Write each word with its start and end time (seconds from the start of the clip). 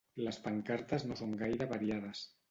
Les 0.27 0.37
pancartes 0.45 1.05
no 1.09 1.17
són 1.19 1.35
gaire 1.41 1.67
variades. 1.75 2.25